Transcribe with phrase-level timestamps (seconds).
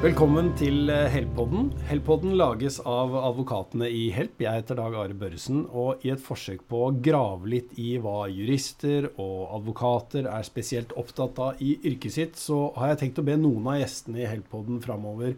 [0.00, 1.66] Velkommen til eh, Help-podden.
[1.84, 4.38] Help-podden lages av advokatene i Help.
[4.40, 5.66] Jeg heter Dag Are Børresen.
[5.76, 10.94] Og i et forsøk på å grave litt i hva jurister og advokater er spesielt
[10.96, 14.30] opptatt av i yrket sitt, så har jeg tenkt å be noen av gjestene i
[14.30, 15.36] Help-podden framover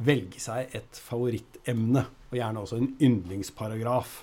[0.00, 4.18] velge seg et favorittemne, og gjerne også en yndlingsparagraf.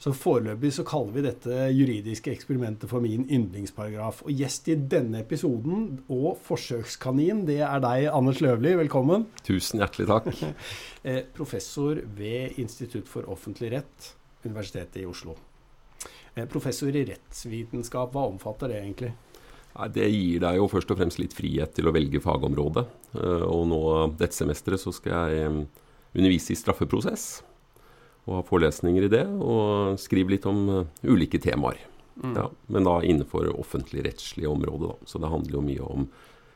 [0.00, 4.22] Så foreløpig så kaller vi dette juridiske eksperimentet for min yndlingsparagraf.
[4.24, 8.72] Og gjest i denne episoden, og forsøkskanin, det er deg, Anders Løvli.
[8.80, 9.28] Velkommen.
[9.46, 10.32] Tusen hjertelig takk.
[11.00, 14.10] Eh, professor ved Institutt for offentlig rett,
[14.44, 15.32] Universitetet i Oslo.
[16.34, 19.14] Eh, professor i rettsvitenskap, hva omfatter det egentlig?
[19.94, 22.84] Det gir deg jo først og fremst litt frihet til å velge fagområde.
[23.16, 23.80] Eh, og nå
[24.20, 25.54] dette semesteret så skal jeg
[26.12, 27.30] undervise i straffeprosess.
[28.28, 31.80] Og ha forelesninger i det, og skrive litt om ulike temaer.
[32.20, 32.34] Mm.
[32.36, 35.08] Ja, men da innenfor offentlig-rettslige områder, da.
[35.08, 36.10] Så det handler jo mye om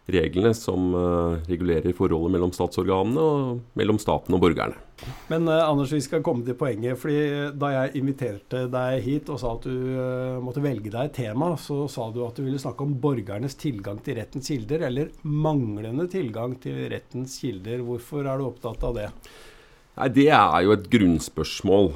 [0.05, 4.77] reglene som uh, regulerer forholdet mellom statsorganene og mellom staten og borgerne.
[5.31, 6.99] Men uh, Anders, vi skal komme til poenget.
[7.01, 11.17] fordi Da jeg inviterte deg hit og sa at du uh, måtte velge deg et
[11.23, 15.17] tema, så sa du at du ville snakke om borgernes tilgang til rettens kilder, eller
[15.25, 17.81] manglende tilgang til rettens kilder.
[17.87, 19.09] Hvorfor er du opptatt av det?
[19.95, 21.91] Nei, Det er jo et grunnspørsmål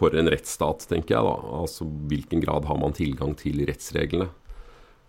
[0.00, 1.24] for en rettsstat, tenker jeg.
[1.26, 1.36] da.
[1.60, 4.30] Altså Hvilken grad har man tilgang til rettsreglene?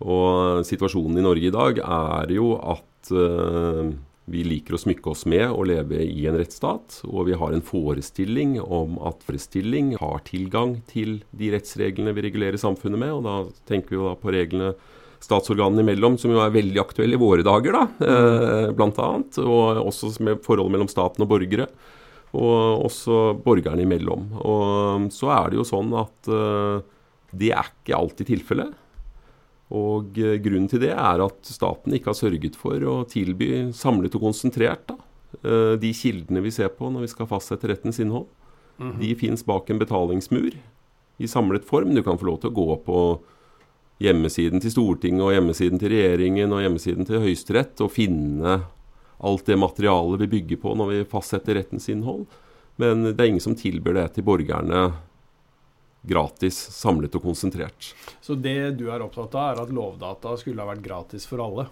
[0.01, 3.91] Og situasjonen i Norge i dag er jo at uh,
[4.31, 7.63] vi liker å smykke oss med å leve i en rettsstat, og vi har en
[7.65, 13.13] forestilling om at forestilling har tilgang til de rettsreglene vi regulerer samfunnet med.
[13.17, 13.37] Og da
[13.69, 14.73] tenker vi jo da på reglene
[15.21, 19.37] statsorganene imellom, som jo er veldig aktuelle i våre dager, da, eh, annet.
[19.37, 21.67] Og også med forholdet mellom staten og borgere.
[22.31, 24.29] Og også borgerne imellom.
[24.39, 26.83] Og så er det jo sånn at eh,
[27.31, 28.77] det er ikke alltid tilfellet.
[29.71, 34.15] Og eh, Grunnen til det er at staten ikke har sørget for å tilby samlet
[34.19, 34.97] og konsentrert da,
[35.43, 38.27] eh, de kildene vi ser på når vi skal fastsette rettens innhold.
[38.77, 38.99] Mm -hmm.
[38.99, 40.55] De fins bak en betalingsmur
[41.17, 41.95] i samlet form.
[41.95, 43.19] Du kan få lov til å gå på
[44.01, 48.61] hjemmesiden til Stortinget og hjemmesiden til regjeringen og hjemmesiden til Høyesterett og finne
[49.21, 52.25] alt det materialet vi bygger på når vi fastsetter rettens innhold.
[52.81, 54.91] Men det er ingen som tilbyr det til borgerne
[56.01, 57.91] gratis, samlet og konsentrert.
[58.21, 61.67] Så det du er opptatt av, er at Lovdata skulle ha vært gratis for alle?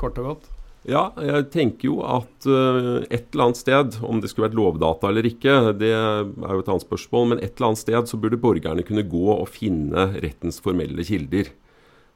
[0.00, 0.50] Kort og godt?
[0.88, 5.12] Ja, jeg tenker jo at uh, et eller annet sted, om det skulle vært Lovdata
[5.12, 8.40] eller ikke, det er jo et annet spørsmål, men et eller annet sted så burde
[8.42, 11.52] borgerne kunne gå og finne rettens formelle kilder.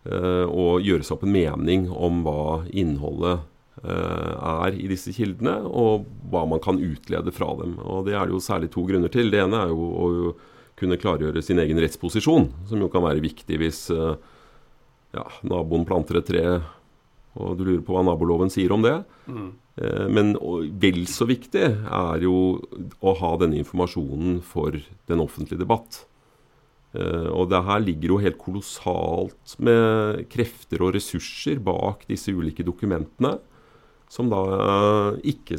[0.07, 3.47] Uh, og gjøre seg opp en mening om hva innholdet
[3.85, 7.75] er i disse kildene, og hva man kan utlede fra dem.
[7.85, 9.29] Og Det er det jo særlig to grunner til.
[9.31, 10.07] Det ene er jo å
[10.77, 14.17] kunne klargjøre sin egen rettsposisjon, som jo kan være viktig hvis eh,
[15.17, 16.45] ja, naboen planter et tre,
[17.37, 18.99] og du lurer på hva naboloven sier om det.
[19.29, 19.49] Mm.
[19.81, 20.35] Eh, men
[20.83, 22.37] vel så viktig er jo
[23.01, 24.77] å ha denne informasjonen for
[25.09, 26.03] den offentlige debatt.
[26.97, 32.67] Eh, og det her ligger jo helt kolossalt med krefter og ressurser bak disse ulike
[32.67, 33.39] dokumentene
[34.09, 35.59] som da eh, ikke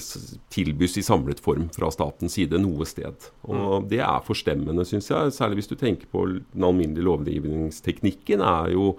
[0.54, 3.30] tilbys i samlet form fra statens side noe sted.
[3.48, 3.88] Og mm.
[3.92, 5.36] Det er forstemmende, syns jeg.
[5.36, 8.42] Særlig hvis du tenker på den alminnelige lovgivningsteknikken.
[8.42, 8.94] er jo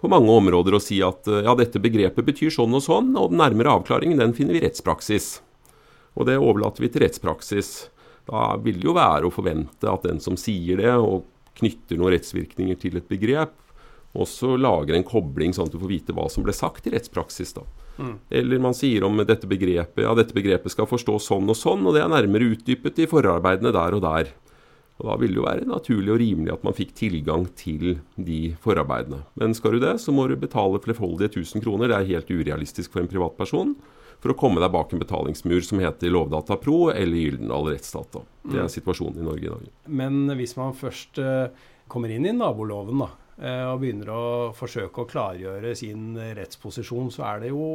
[0.00, 3.32] på mange områder å si at eh, ja, dette begrepet betyr sånn og sånn, og
[3.32, 5.40] den nærmere avklaringen den finner vi i rettspraksis.
[6.18, 7.72] Og det overlater vi til rettspraksis.
[8.28, 11.24] Da vil det jo være å forvente at den som sier det, og
[11.60, 13.56] knytter noen rettsvirkninger til et begrep,
[14.16, 17.54] også lager en kobling, sånn at du får vite hva som ble sagt i rettspraksis.
[17.56, 17.64] da.
[18.00, 18.14] Mm.
[18.40, 21.96] Eller man sier om dette begrepet ja, dette begrepet skal forstås sånn og sånn, og
[21.96, 24.32] det er nærmere utdypet i forarbeidene der og der.
[25.00, 28.40] Og Da vil det jo være naturlig og rimelig at man fikk tilgang til de
[28.60, 29.22] forarbeidene.
[29.40, 31.88] Men skal du det, så må du betale flerfoldige 1000 kroner.
[31.88, 33.74] Det er helt urealistisk for en privatperson.
[34.20, 38.20] For å komme deg bak en betalingsmur som heter Lovdata Pro eller Gyldendal Rettsdata.
[38.44, 38.74] Det er mm.
[38.76, 39.70] situasjonen i Norge i dag.
[39.88, 41.48] Men hvis man først uh,
[41.88, 44.24] kommer inn i naboloven, da, Eh, og begynner å
[44.56, 47.68] forsøke å klargjøre sin rettsposisjon, så er det jo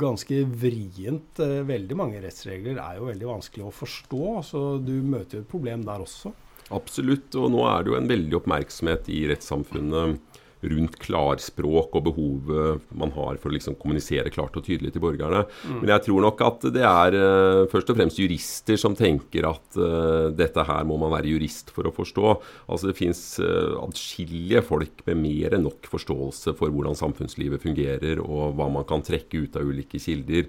[0.00, 1.40] ganske vrient.
[1.40, 5.50] Eh, veldig mange rettsregler er jo veldig vanskelig å forstå, så du møter jo et
[5.50, 6.34] problem der også.
[6.76, 12.86] Absolutt, og nå er det jo en veldig oppmerksomhet i rettssamfunnet rundt klarspråk og behovet
[12.98, 15.44] man har for å liksom kommunisere klart og tydelig til borgerne.
[15.64, 15.80] Mm.
[15.82, 19.78] Men jeg tror nok at det er uh, først og fremst jurister som tenker at
[19.78, 22.34] uh, dette her må man være jurist for å forstå.
[22.66, 28.22] Altså Det fins uh, adskillige folk med mer enn nok forståelse for hvordan samfunnslivet fungerer,
[28.24, 30.48] og hva man kan trekke ut av ulike kilder.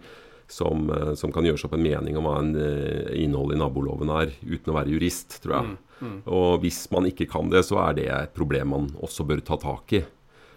[0.50, 2.56] Som, som, kan gjøre seg opp en mening om hva en,
[3.13, 5.68] innhold i naboloven er, uten å være jurist, tror jeg.
[5.68, 5.75] Mm.
[6.00, 6.16] Mm.
[6.25, 9.60] Og hvis man ikke kan det, så er det et problem man også bør ta
[9.62, 10.01] tak i.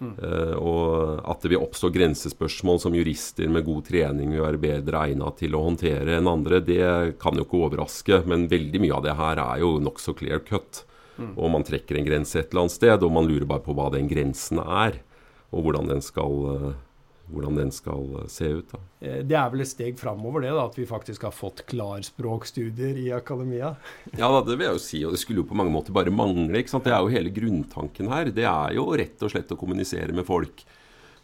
[0.03, 0.15] Mm.
[0.19, 5.05] Uh, og at det vil oppstå grensespørsmål som jurister med god trening vil være bedre
[5.06, 8.23] egnet til å håndtere enn andre, det kan jo ikke overraske.
[8.31, 10.85] Men veldig mye av det her er jo nokså clear cut.
[11.21, 11.35] Mm.
[11.37, 13.91] Og man trekker en grense et eller annet sted, og man lurer bare på hva
[13.95, 15.03] den grensen er.
[15.53, 16.73] Og hvordan den skal uh,
[17.31, 18.73] hvordan den skal eh, se ut.
[18.73, 18.81] Da.
[19.01, 22.99] Eh, det er vel et steg framover, det, da, at vi faktisk har fått klarspråkstudier
[23.05, 23.75] i akademia?
[24.21, 26.13] Ja, da, det vil jeg jo si, og det skulle jo på mange måter bare
[26.13, 26.61] mangle.
[26.61, 26.87] ikke sant?
[26.89, 28.33] Det er jo hele grunntanken her.
[28.35, 30.65] Det er jo rett og slett å kommunisere med folk.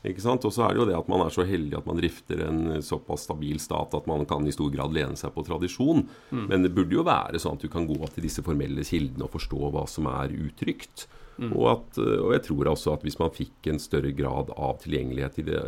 [0.07, 0.45] Ikke sant?
[0.47, 2.61] Og så er det jo det at man er så heldig at man drifter en
[2.87, 6.05] såpass stabil stat at man kan i stor grad lene seg på tradisjon.
[6.31, 6.45] Mm.
[6.47, 9.35] Men det burde jo være sånn at du kan gå til disse formelle kildene og
[9.35, 11.09] forstå hva som er uttrykt.
[11.39, 11.53] Mm.
[11.55, 14.81] Og, at, eh, og, jeg tror også at hvis man fikk en større grad av
[14.83, 15.61] tilgjengelighet det,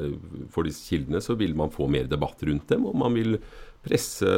[0.50, 3.38] for disse kildene, så vil man få mer debatt rundt dem, og man vil
[3.81, 4.28] presse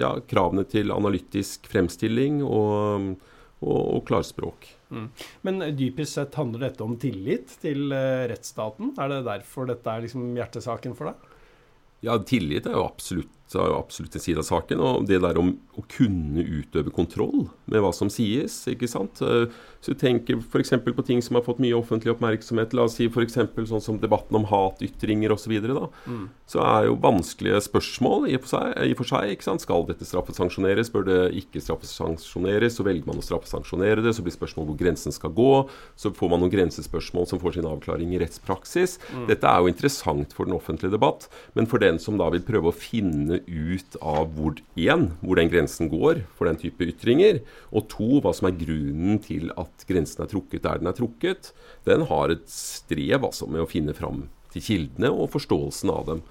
[0.00, 3.12] ja, kravene til analytisk fremstilling og,
[3.60, 4.66] og, og klarspråk.
[4.94, 5.06] Mm.
[5.46, 8.96] Men dypest sett handler dette om tillit til rettsstaten?
[8.98, 11.30] Er det derfor dette er liksom hjertesaken for deg?
[12.04, 13.30] Ja, tillit er jo absolutt
[13.60, 14.80] er jo absolutt en side av saken.
[14.80, 18.56] Og det der om å kunne utøve kontroll med hva som sies.
[18.70, 19.20] ikke sant?
[19.24, 19.52] Eh,
[19.84, 20.72] så du tenker f.eks.
[20.84, 22.72] på ting som har fått mye offentlig oppmerksomhet.
[22.76, 23.36] La oss si f.eks.
[23.68, 25.52] sånn som debatten om hatytringer osv.
[25.60, 26.22] Så, mm.
[26.54, 28.72] så er jo vanskelige spørsmål i og for seg.
[28.88, 29.64] I for seg ikke sant?
[29.64, 30.92] Skal dette straffesanksjoneres?
[30.94, 32.78] Bør det ikke straffesanksjoneres?
[32.78, 34.14] Så velger man å straffesanksjonere det.
[34.16, 35.52] Så blir spørsmålet hvor grensen skal gå.
[36.00, 38.96] Så får man noen grensespørsmål som får sin avklaring i rettspraksis.
[39.12, 39.28] Mm.
[39.34, 42.70] Dette er jo interessant for den offentlige debatt, men for den som da vil prøve
[42.70, 47.42] å finne ut av hvor, en, hvor den grensen går for den type ytringer,
[47.74, 51.52] og to, hva som er grunnen til at grensen er trukket der den er trukket,
[51.88, 56.24] den har et strev altså, med å finne fram til kildene og forståelsen av dem.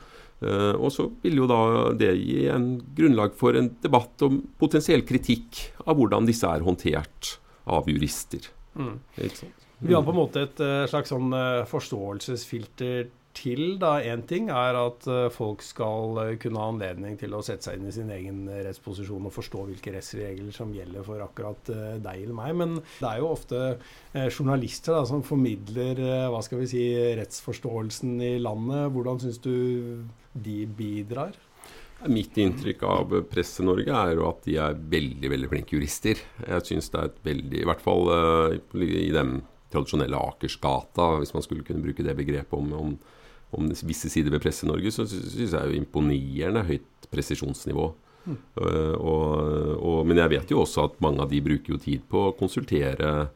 [0.44, 1.62] Uh, og så vil jo da
[1.96, 7.38] det gi en grunnlag for en debatt om potensiell kritikk av hvordan disse er håndtert
[7.64, 8.50] av jurister.
[8.76, 8.98] Mm.
[9.84, 14.50] Vi har på en måte et uh, slags sånn uh, forståelsesfilter til da én ting
[14.54, 17.94] er at uh, folk skal uh, kunne ha anledning til å sette seg inn i
[17.96, 22.54] sin egen rettsposisjon og forstå hvilke rettsregler som gjelder for akkurat uh, deg eller meg.
[22.62, 23.62] Men det er jo ofte
[24.14, 26.00] journalister da, som formidler
[26.30, 26.84] hva skal vi si,
[27.18, 28.92] rettsforståelsen i landet.
[28.94, 29.56] Hvordan syns du
[30.34, 31.34] de bidrar?
[32.12, 36.20] Mitt inntrykk av Presse-Norge er jo at de er veldig veldig flinke jurister.
[36.44, 38.12] Jeg syns det er et veldig I hvert fall
[38.84, 39.38] i den
[39.74, 42.96] tradisjonelle Akersgata, hvis man skulle kunne bruke det begrepet om, om
[43.58, 47.92] om visse sider ved Presse-Norge, så syns jeg jo imponerende høyt presisjonsnivå.
[48.24, 48.38] Mm.
[48.56, 49.26] Uh, og,
[49.80, 52.38] og, men jeg vet jo også at mange av de bruker jo tid på å
[52.40, 53.28] konsultere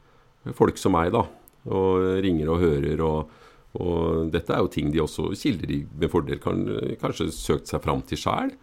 [0.55, 1.25] folk som meg, da.
[1.67, 3.03] Og ringer og hører.
[3.03, 3.35] og,
[3.77, 6.63] og dette er jo ting de også kilder de med fordel kan
[7.01, 8.53] kanskje søkt seg fram til sjæl.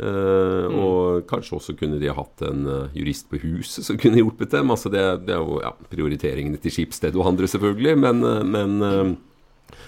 [0.00, 0.76] Uh, mm.
[0.80, 4.72] Og kanskje også kunne de hatt en uh, jurist på huset som kunne hjulpet dem.
[4.72, 7.96] Altså det, det er jo ja, prioriteringene til Skipsted og andre, selvfølgelig.
[8.04, 9.16] Men, men,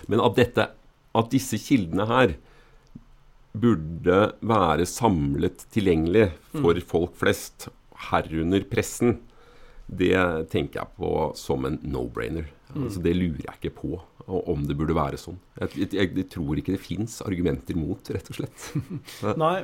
[0.08, 0.70] men at dette
[1.19, 2.37] at disse kildene her
[3.53, 6.87] burde være samlet tilgjengelig for mm.
[6.88, 7.69] folk flest,
[8.09, 9.19] herunder pressen,
[9.93, 10.17] det
[10.53, 12.49] tenker jeg på som en no-brainer.
[12.73, 12.87] Mm.
[12.87, 14.00] Altså, det lurer jeg ikke på
[14.32, 15.37] om det burde være sånn.
[15.59, 18.67] Jeg, jeg, jeg, tror ikke det fins argumenter mot, rett og slett.
[19.43, 19.56] Nei,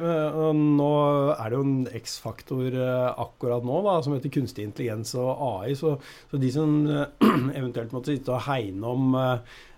[0.58, 0.88] nå
[1.30, 5.76] er det jo en X-faktor eh, akkurat nå da, som heter kunstig intelligens og AI.
[5.78, 5.94] Så,
[6.28, 7.06] så de som eh,
[7.60, 9.56] eventuelt måtte sitte og hegne om eh,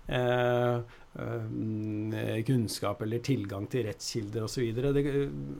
[2.45, 4.63] kunnskap eller tilgang til rettskilder osv.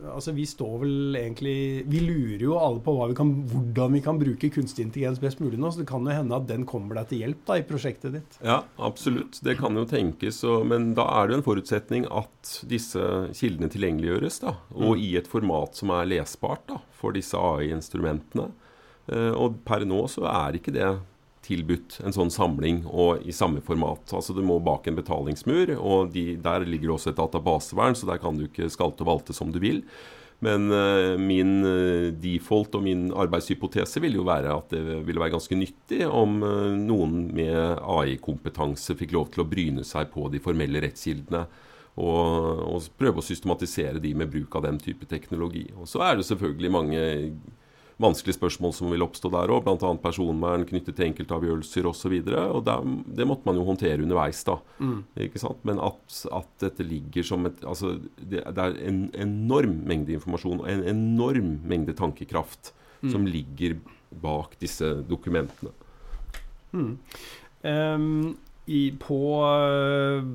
[0.07, 4.19] Altså, vi står vel egentlig Vi lurer jo alle på vi kan, hvordan vi kan
[4.19, 5.71] bruke kunstig intelligens best mulig nå.
[5.71, 8.39] Så det kan jo hende at den kommer deg til hjelp da, i prosjektet ditt.
[8.43, 9.41] Ja, absolutt.
[9.43, 10.43] Det kan jo tenkes.
[10.47, 14.41] Og, men da er det jo en forutsetning at disse kildene tilgjengeliggjøres.
[14.45, 15.03] da, Og mm.
[15.03, 18.51] i et format som er lesbart da, for disse AI-instrumentene.
[19.11, 20.87] Eh, og per nå så er ikke det
[21.51, 24.15] tilbudt en sånn samling og i samme format.
[24.15, 28.21] Altså Du må bak en betalingsmur, og de, der ligger også et databasevern, så der
[28.23, 29.83] kan du ikke skalte og valte som du vil.
[30.41, 35.35] Men uh, min uh, default og min arbeidshypotese vil jo være at det ville være
[35.35, 40.41] ganske nyttig om uh, noen med AI-kompetanse fikk lov til å bryne seg på de
[40.41, 41.45] formelle rettskildene.
[42.01, 45.67] Og, og prøve å systematisere de med bruk av den type teknologi.
[45.75, 47.01] Og Så er det selvfølgelig mange
[48.01, 49.91] vanskelige spørsmål som vil oppstå der òg, bl.a.
[50.01, 52.17] personvern knyttet til enkeltavgjørelser osv.
[52.25, 54.43] Det måtte man jo håndtere underveis.
[54.47, 54.99] da, mm.
[55.27, 55.63] ikke sant?
[55.67, 60.63] Men at, at, dette ligger som et altså, det, det, er en enorm mengde informasjon
[60.63, 63.11] og en enorm mengde tankekraft mm.
[63.13, 63.77] som ligger
[64.21, 65.73] bak disse dokumentene.
[66.71, 66.95] Mm.
[67.61, 68.37] Um,
[68.69, 70.25] i, på eh,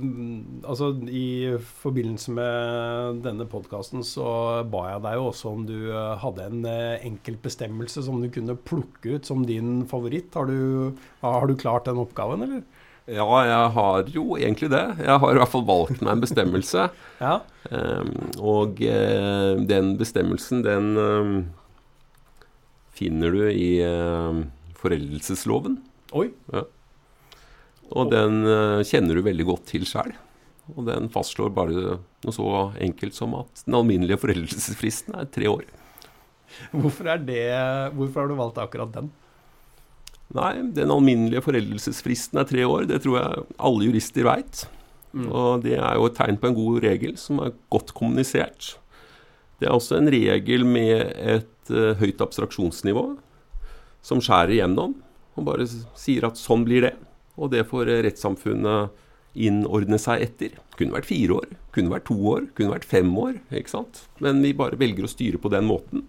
[0.67, 4.27] Altså, i forbindelse med denne podkasten så
[4.67, 8.57] ba jeg deg jo også om du eh, hadde en enkeltbestemmelse bestemmelse som du kunne
[8.57, 10.35] plukke ut som din favoritt.
[10.35, 10.93] Har du,
[11.23, 12.63] har du klart den oppgaven, eller?
[13.07, 14.85] Ja, jeg har jo egentlig det.
[14.99, 16.89] Jeg har i hvert fall valgt meg en bestemmelse.
[17.17, 17.39] Ja.
[17.73, 18.11] Um,
[18.45, 21.31] og uh, den bestemmelsen, den um,
[22.93, 24.45] finner du i uh,
[24.77, 25.79] foreldelsesloven.
[26.13, 26.29] Oi.
[27.95, 30.15] Og den uh, kjenner du veldig godt til sjøl.
[30.75, 32.49] Og den fastslår bare noe så
[32.83, 35.69] enkelt som at den alminnelige foreldelsesfristen er tre år.
[36.73, 37.45] Hvorfor, er det,
[37.95, 39.13] hvorfor har du valgt akkurat den?
[40.35, 42.89] Nei, den alminnelige foreldelsesfristen er tre år.
[42.91, 44.65] Det tror jeg alle jurister veit.
[45.15, 45.29] Mm.
[45.31, 48.75] Og det er jo et tegn på en god regel som er godt kommunisert.
[49.61, 53.09] Det er også en regel med et uh, høyt abstraksjonsnivå
[54.05, 54.99] som skjærer igjennom
[55.37, 56.95] og bare sier at sånn blir det.
[57.37, 59.03] Og det får rettssamfunnet
[59.37, 60.55] innordne seg etter.
[60.79, 63.35] Kunne vært fire år, kunne vært to år, kunne vært fem år.
[63.53, 64.05] ikke sant?
[64.25, 66.07] Men vi bare velger å styre på den måten.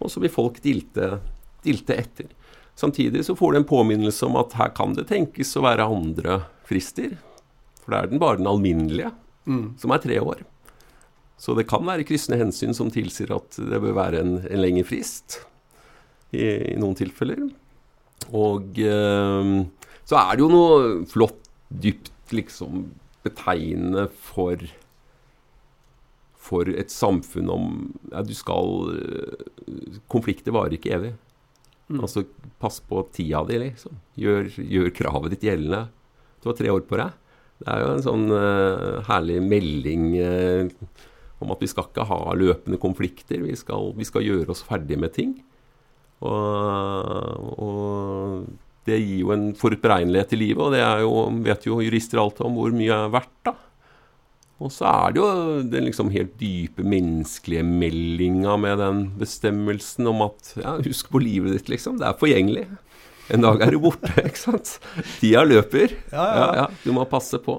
[0.00, 1.18] Og så vil folk dilte,
[1.64, 2.30] dilte etter.
[2.76, 6.40] Samtidig så får du en påminnelse om at her kan det tenkes å være andre
[6.66, 7.18] frister.
[7.84, 9.12] For det er den bare den alminnelige,
[9.44, 9.74] Mm.
[9.76, 10.38] som er tre år.
[11.36, 14.86] Så det kan være kryssende hensyn som tilsier at det bør være en, en lengre
[14.88, 15.42] frist
[16.32, 17.42] i, i noen tilfeller.
[18.32, 19.50] Og eh,
[20.04, 22.88] så er det jo noe flott, dypt liksom
[23.24, 24.60] betegnende for
[26.44, 27.68] for et samfunn om
[28.12, 29.44] ja, du skal eh,
[30.12, 31.14] Konflikter varer ikke evig.
[31.88, 32.02] Mm.
[32.04, 32.24] Altså,
[32.60, 33.96] pass på tida di, liksom.
[34.20, 35.86] Gjør, gjør kravet ditt gjeldende.
[36.42, 37.16] Du har tre år på deg.
[37.62, 40.94] Det er jo en sånn uh, herlig melding uh,
[41.44, 43.40] om at vi skal ikke ha løpende konflikter.
[43.44, 45.36] Vi skal, vi skal gjøre oss ferdig med ting.
[46.24, 48.44] Og, og
[48.88, 51.12] det gir jo en forutberegnelighet i livet, og det er jo,
[51.44, 53.54] vet jo jurister alltid om hvor mye er verdt, da.
[54.62, 55.28] Og så er det jo
[55.66, 61.56] den liksom helt dype menneskelige meldinga med den bestemmelsen om at ja, husk på livet
[61.56, 61.98] ditt, liksom.
[62.00, 62.68] Det er forgjengelig.
[63.34, 64.76] En dag er du borte, ikke sant.
[65.18, 65.96] Tida løper.
[66.12, 66.46] Ja, ja.
[66.62, 67.58] ja, du må passe på.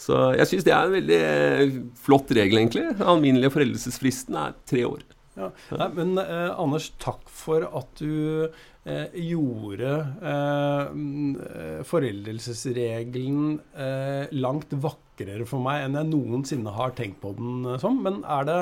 [0.00, 2.88] Så jeg syns det er en veldig eh, flott regel, egentlig.
[2.96, 5.04] Den alminnelige foreldelsesfristen er tre år.
[5.38, 5.48] Ja.
[5.78, 8.48] Nei, men eh, Anders, takk for at du
[8.88, 16.94] eh, gjorde eh, mm, eh, foreldelsesregelen eh, langt vakrere for meg enn jeg noensinne har
[16.98, 18.00] tenkt på den eh, som.
[18.04, 18.58] Men er det,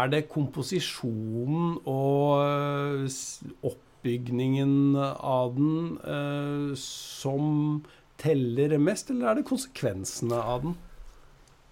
[0.00, 3.22] er det komposisjonen og eh,
[3.70, 7.82] oppbygningen av den som
[8.20, 10.78] teller mest, eller er det konsekvensene av den?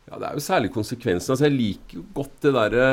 [0.08, 1.32] Ja, Det er jo særlig konsekvensen.
[1.32, 2.88] Altså, jeg liker jo godt det derre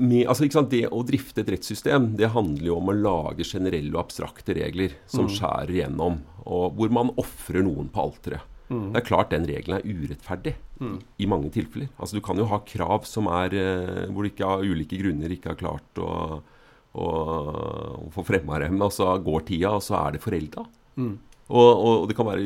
[0.00, 0.70] med, altså, sant?
[0.70, 4.94] Det å drifte et rettssystem det handler jo om å lage generelle og abstrakte regler
[5.06, 5.34] som Mm.
[5.36, 8.40] skjærer igjennom, og hvor man ofrer noen på alteret.
[8.70, 8.92] Mm.
[8.92, 10.98] Det er klart den regelen er urettferdig Mm.
[11.18, 11.88] i mange tilfeller.
[11.98, 15.28] Altså Du kan jo ha krav som er eh, hvor du ikke av ulike grunner
[15.32, 16.42] ikke har klart å,
[16.94, 17.06] å,
[18.06, 20.66] å få fremma dem, og så går tida, og så er det forelda.
[20.98, 21.18] Mm.
[21.48, 22.44] Og, og det kan være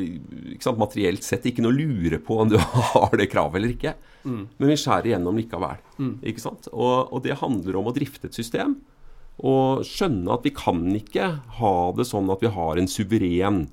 [0.53, 2.55] ikke sant, materielt sett ikke noe å lure på om du
[2.93, 3.95] har det kravet eller ikke.
[4.23, 4.41] Mm.
[4.55, 5.81] Men vi skjærer igjennom likevel.
[5.99, 6.15] Mm.
[6.31, 6.69] Ikke sant?
[6.71, 8.77] Og, og det handler om å drifte et system.
[9.43, 13.65] Og skjønne at vi kan ikke ha det sånn at vi har en suveren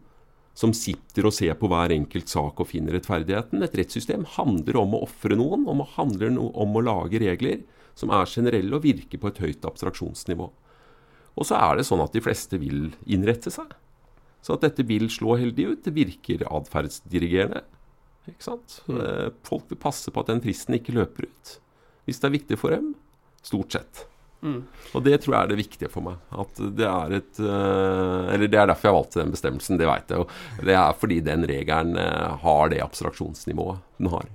[0.57, 3.63] som sitter og ser på hver enkelt sak og finner rettferdigheten.
[3.65, 7.63] Et rettssystem handler om å ofre noen, om å, handler no om å lage regler
[7.99, 10.51] som er generelle og virker på et høyt abstraksjonsnivå.
[11.39, 13.71] Og så er det sånn at de fleste vil innrette seg.
[14.41, 15.83] Så at dette vil slå heldig ut.
[15.85, 17.65] Det virker atferdsdirigerende.
[18.31, 18.81] Ikke sant?
[18.89, 19.01] Mm.
[19.01, 21.57] Eh, Folk vil passe på at den fristen ikke løper ut.
[22.09, 22.95] Hvis det er viktig for dem.
[23.45, 24.07] Stort sett.
[24.41, 24.63] Mm.
[24.97, 26.21] Og det tror jeg er det viktige for meg.
[26.33, 30.13] At det er et eh, Eller det er derfor jeg valgte den bestemmelsen, det veit
[30.13, 30.29] jeg jo.
[30.65, 34.29] Det er fordi den regelen eh, har det abstraksjonsnivået den har.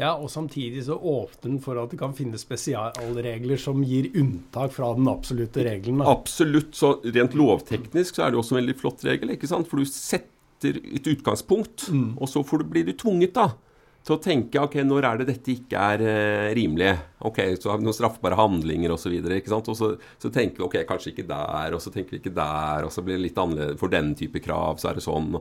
[0.00, 4.72] Ja, og samtidig så åpner den for at det kan finnes spesialregler som gir unntak
[4.72, 6.00] fra den absolutte regelen.
[6.00, 6.10] Da.
[6.14, 6.72] Absolutt.
[6.74, 9.68] Så rent lovteknisk så er det også en veldig flott regel, ikke sant.
[9.68, 12.16] For du setter et utgangspunkt, Mm.
[12.18, 13.50] og så får du, blir du tvunget da
[14.02, 16.90] til å tenke ok, når er det dette ikke er eh, rimelig?
[17.28, 19.14] Ok, så har vi noen straffbare handlinger osv.
[19.22, 22.86] Og så, så tenker vi ok, kanskje ikke der, og så tenker vi ikke der,
[22.86, 25.36] og så blir det litt annerledes for den type krav, så er det sånn.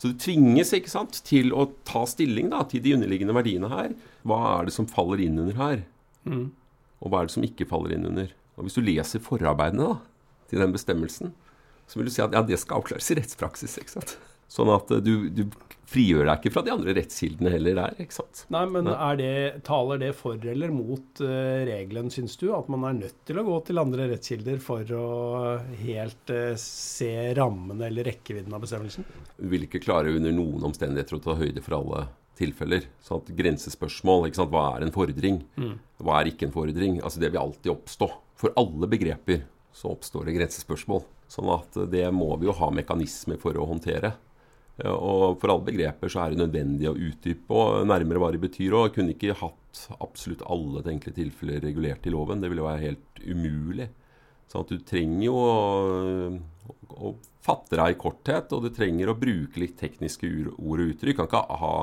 [0.00, 3.92] Så du tvinges ikke sant, til å ta stilling da, til de underliggende verdiene her.
[4.28, 5.84] Hva er det som faller inn under her?
[6.28, 6.50] Mm.
[7.04, 8.32] Og hva er det som ikke faller inn under?
[8.56, 9.98] Og Hvis du leser forarbeidene da,
[10.48, 11.32] til den bestemmelsen,
[11.86, 13.76] så vil du si at ja, det skal avklares i rettspraksis.
[13.80, 14.16] ikke sant?
[14.50, 15.44] Sånn at eh, du, du
[15.86, 17.96] frigjør deg ikke fra de andre rettskildene heller der.
[18.02, 18.42] ikke sant?
[18.54, 19.32] Nei, men er det,
[19.66, 22.48] taler det for eller mot uh, regelen, syns du?
[22.56, 25.08] At man er nødt til å gå til andre rettskilder for å
[25.84, 29.06] helt uh, se rammene eller rekkevidden av bestemmelsen?
[29.38, 32.86] Du vil ikke klare under noen omstendigheter å ta høyde for alle tilfeller.
[33.04, 34.28] Sånn at Grensespørsmål.
[34.28, 34.52] ikke sant?
[34.52, 35.42] Hva er en fordring?
[35.56, 35.76] Mm.
[36.04, 36.98] Hva er ikke en fordring?
[37.02, 38.10] Altså Det vil alltid oppstå.
[38.36, 41.04] For alle begreper så oppstår det grensespørsmål.
[41.28, 44.14] Sånn at eh, det må vi jo ha mekanismer for å håndtere.
[44.84, 48.74] Og for alle begreper så er det nødvendig å utdype og nærmere hva det betyr.
[48.76, 52.42] Og kunne ikke hatt absolutt alle tenkelige tilfeller regulert i loven.
[52.42, 53.88] Det ville være helt umulig.
[54.52, 55.54] Så du trenger jo å,
[57.08, 61.16] å fatte deg i korthet, og du trenger å bruke litt tekniske ord og uttrykk.
[61.16, 61.74] Du kan ikke ha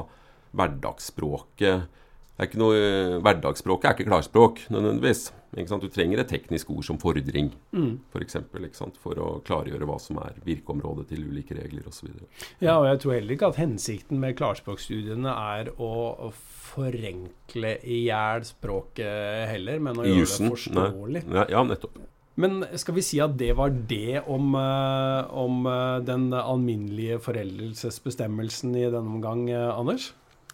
[0.53, 1.99] hverdagsspråket
[2.39, 2.77] er ikke noe,
[3.23, 5.31] Hverdagsspråket er ikke klarspråk nødvendigvis.
[5.53, 7.91] Du trenger et teknisk ord som fordring, mm.
[8.09, 8.65] For, eksempel,
[8.97, 12.09] for å klargjøre hva som er virkeområdet til ulike regler osv.
[12.57, 16.31] Ja, og jeg tror heller ikke at hensikten med klarspråkstudiene er å
[16.73, 21.23] forenkle i hjel språket heller, men å gjøre det forståelig.
[21.29, 22.01] Ja, ja, nettopp.
[22.41, 28.73] Men skal vi si at det var det om, eh, om eh, den alminnelige foreldelsesbestemmelsen
[28.73, 30.13] i denne omgang, eh, Anders?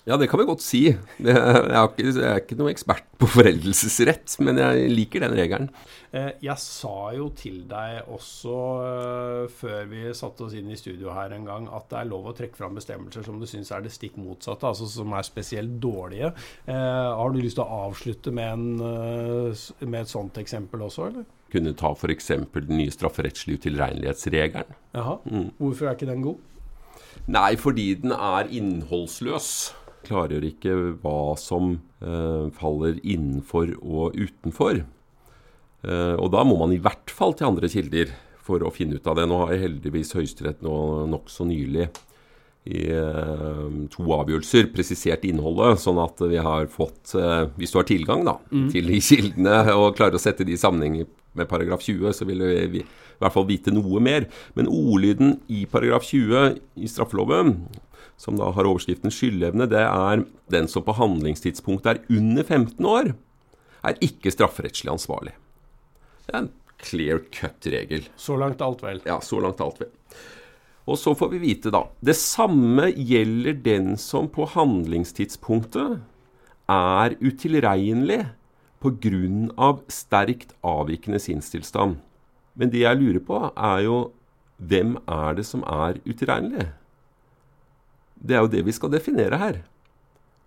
[0.10, 0.80] Ja, det kan vi godt si.
[1.22, 5.36] Det, jeg, er ikke, jeg, er ikke, noen ekspert på foreldelsesrett, men jeg liker den
[5.38, 5.68] regelen.
[6.10, 11.14] Eh, jeg sa jo til deg også uh, før vi satte oss inn i studio
[11.14, 13.84] her en gang, at det er lov å trekke fram bestemmelser som du syns er
[13.86, 16.32] det stikk motsatte, altså som er spesielt dårlige.
[16.66, 19.52] Uh, har du lyst til å avslutte med, en,
[19.86, 21.28] med et sånt eksempel også, eller?
[21.54, 22.32] Kunne ta f.eks.
[22.56, 24.74] den nye strafferettslige utilregnelighetsregelen.
[24.98, 25.20] Jaha.
[25.30, 25.52] Mm.
[25.62, 26.42] Hvorfor er ikke den god?
[27.30, 29.52] Nei, fordi den er innholdsløs
[30.08, 34.84] klargjør ikke hva som eh, faller innenfor og utenfor.
[35.84, 38.14] Eh, og da må man i hvert fall til andre kilder
[38.46, 39.28] for å finne ut av det.
[39.30, 40.76] Nå har heldigvis Høyesterett nå
[41.12, 41.90] nokså nylig
[42.70, 47.16] i eh, to avgjørelser presisert innholdet, sånn at vi har fått
[47.56, 48.68] Hvis du har tilgang da, mm.
[48.74, 51.04] til de kildene og klarer å sette de i sammenheng
[51.38, 52.42] med paragraf 20, så vil
[52.74, 54.26] vi i hvert fall vite noe mer.
[54.56, 57.54] Men ordlyden i paragraf 20 i straffeloven
[58.20, 63.14] som da har overskriften skyldevne, det er den som på handlingstidspunktet er under 15 år,
[63.88, 65.36] er ikke strafferettslig ansvarlig.
[66.28, 66.52] Det er en
[66.84, 68.10] clear cut-regel.
[68.20, 69.00] Så langt alt vel.
[69.08, 69.94] Ja, så langt alt vel.
[70.90, 76.00] Og så får vi vite, da Det samme gjelder den som på handlingstidspunktet
[76.70, 78.26] er utilregnelig
[78.80, 79.72] pga.
[79.88, 82.00] sterkt avvikende sinnstilstand.
[82.56, 84.12] Men det jeg lurer på, er jo
[84.58, 86.68] hvem er det som er utilregnelig?
[88.20, 89.62] Det er jo det vi skal definere her.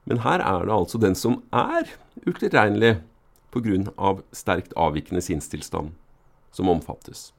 [0.09, 1.93] Men her er det altså den som er
[2.27, 2.99] utilregnelig
[3.53, 4.17] pga.
[4.33, 5.93] sterkt avvikende sinnstilstand,
[6.53, 7.33] som omfattes.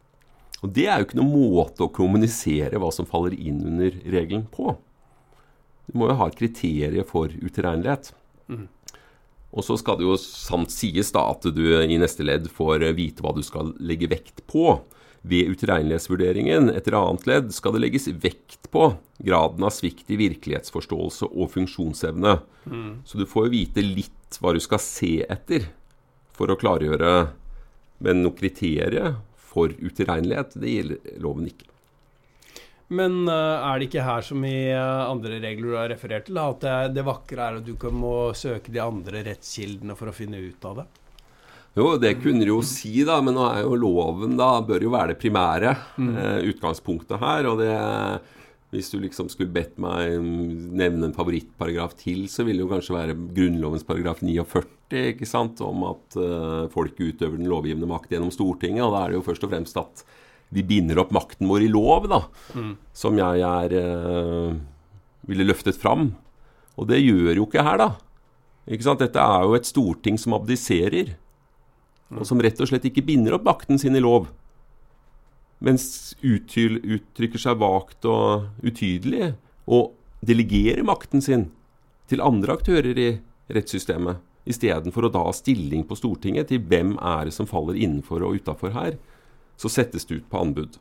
[0.63, 4.45] Og Det er jo ikke noen måte å kommunisere hva som faller inn under regelen
[4.47, 4.77] på.
[5.87, 8.13] Du må jo ha et kriterium for utilregnelighet.
[8.47, 8.69] Mm.
[9.53, 13.21] Og så skal det jo samt sies da at du i neste ledd får vite
[13.21, 14.79] hva du skal legge vekt på.
[15.23, 18.89] Ved utilregnelighetsvurderingen etter annet ledd skal det legges vekt på
[19.23, 22.33] graden av svikt i virkelighetsforståelse og funksjonsevne.
[22.67, 22.89] Mm.
[23.07, 25.69] Så du får vite litt hva du skal se etter
[26.35, 27.13] for å klargjøre.
[28.03, 29.21] Men noe kriterium
[29.53, 31.69] for utilregnelighet, det gjelder loven ikke.
[32.93, 36.39] Men uh, er det ikke her som i uh, andre regler du har referert til,
[36.41, 40.15] at det, det vakre er at du kan må søke de andre rettskildene for å
[40.15, 40.87] finne ut av det?
[41.73, 44.91] Jo, det kunne du jo si, da, men nå er jo loven da, bør jo
[44.93, 46.09] være det primære mm.
[46.21, 47.49] eh, utgangspunktet her.
[47.49, 47.71] Og det,
[48.73, 52.97] hvis du liksom skulle bedt meg nevne en favorittparagraf til, så ville det jo kanskje
[52.97, 54.67] være Grunnlovens paragraf 49,
[55.15, 58.85] ikke sant, om at uh, folket utøver den lovgivende makt gjennom Stortinget.
[58.85, 60.05] Og da er det jo først og fremst at
[60.53, 62.21] vi binder opp makten vår i lov, da,
[62.53, 62.73] mm.
[62.93, 64.53] som jeg er uh,
[65.25, 66.11] ville løftet fram.
[66.77, 67.89] Og det gjør jo ikke her, da.
[68.69, 69.01] Ikke sant?
[69.01, 71.15] Dette er jo et storting som abdiserer
[72.19, 74.27] og som rett og slett ikke binder opp makten sin i lov,
[75.63, 79.31] mens uttyl, uttrykker seg vagt og utydelig
[79.71, 79.93] og
[80.25, 81.47] delegerer makten sin
[82.11, 83.09] til andre aktører i
[83.53, 88.25] rettssystemet, istedenfor å da ha stilling på Stortinget til hvem er det som faller innenfor
[88.27, 88.97] og utafor her,
[89.55, 90.75] så settes det ut på anbud.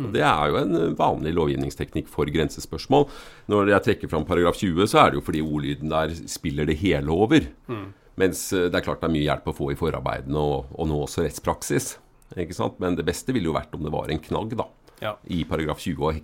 [0.00, 3.04] Og Det er jo en vanlig lovgivningsteknikk for grensespørsmål.
[3.52, 6.78] Når jeg trekker fram paragraf 20, så er det jo fordi ordlyden der spiller det
[6.80, 7.44] hele over.
[7.68, 7.90] Mm.
[8.22, 10.88] Mens eh, det er klart det er mye hjelp å få i forarbeidene og, og
[10.90, 11.96] nå også rettspraksis.
[12.38, 12.78] Ikke sant?
[12.82, 14.68] Men det beste ville jo vært om det var en knagg da,
[15.02, 15.16] ja.
[15.28, 16.14] i paragraf 20 å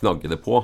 [0.00, 0.60] knagge det på.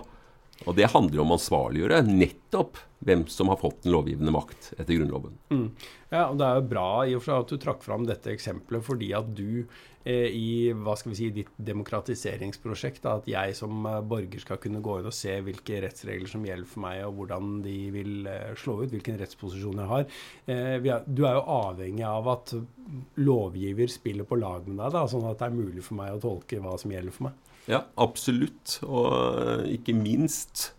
[0.64, 4.94] Og det handler om å ansvarliggjøre nettopp hvem som har fått den lovgivende makt etter
[4.96, 5.34] Grunnloven.
[5.52, 5.66] Mm.
[6.08, 8.32] Ja, og Det er jo bra i og for seg at du trakk fram dette
[8.32, 9.66] eksempelet, fordi at du
[10.04, 14.60] eh, i hva skal vi si, ditt demokratiseringsprosjekt, da, at jeg som eh, borger skal
[14.62, 18.30] kunne gå inn og se hvilke rettsregler som gjelder for meg, og hvordan de vil
[18.30, 20.06] eh, slå ut, hvilken rettsposisjon jeg har.
[20.46, 22.56] Eh, er, du er jo avhengig av at
[23.20, 26.24] lovgiver spiller på lag med deg, da, sånn at det er mulig for meg å
[26.24, 27.42] tolke hva som gjelder for meg.
[27.70, 28.79] Ja, absolutt.
[28.85, 30.70] Og eh, ikke minst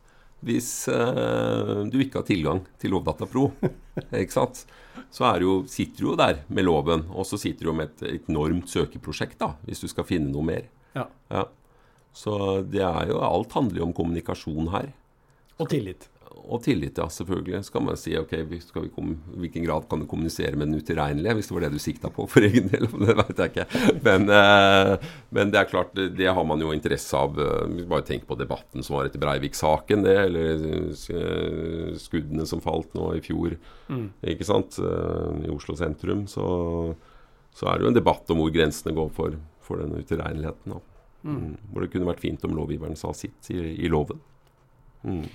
[0.46, 3.50] hvis eh, du ikke har tilgang til Lovdata Pro.
[4.22, 4.66] ikke sant?
[5.14, 8.30] Så jo, sitter du jo der med loven, og så sitter du med et, et
[8.32, 10.68] enormt søkeprosjekt da, hvis du skal finne noe mer.
[10.96, 11.08] Ja.
[11.32, 11.48] Ja.
[12.16, 14.92] Så det er jo Alt handler jo om kommunikasjon her.
[15.60, 16.08] Og tillit.
[16.36, 17.08] Og tillit, ja.
[17.10, 17.64] Selvfølgelig.
[17.66, 21.48] Så kan man si ok, vi hvilken grad kan du kommunisere med den utilregnelige, hvis
[21.50, 22.88] det var det du sikta på for egen del.
[23.06, 23.66] Det vet jeg ikke.
[24.04, 27.40] Men, eh, men, det er klart, det har man jo interesse av.
[27.88, 30.18] Bare tenk på debatten som var etter Breivik-saken, det.
[30.28, 33.56] Eller eh, skuddene som falt nå i fjor,
[33.88, 34.06] mm.
[34.36, 34.80] ikke sant.
[34.82, 36.28] Eh, I Oslo sentrum.
[36.32, 36.46] Så,
[37.56, 40.78] så, er det jo en debatt om hvor grensene går for, for den utilregneligheten.
[41.24, 41.36] Mm.
[41.40, 41.58] mm.
[41.72, 44.20] Hvor det kunne vært fint om lovgiveren sa sitt i, i loven.
[45.06, 45.28] Mm.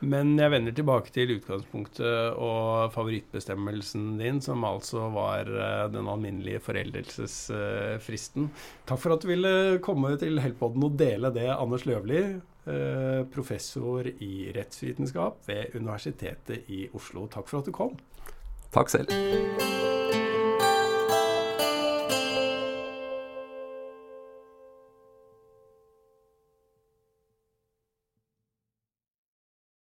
[0.00, 6.62] Men jeg vender tilbake til utgangspunktet og favorittbestemmelsen din, som altså var eh, den alminnelige
[6.64, 8.48] foreldelsesfristen.
[8.88, 9.52] Takk for at du ville
[9.84, 12.22] komme til Heltpodden og dele det, Anders Løvli,
[12.64, 17.28] eh, professor i rettsvitenskap ved Universitetet i Oslo.
[17.28, 17.98] Takk for at du kom.
[18.72, 19.99] Takk selv.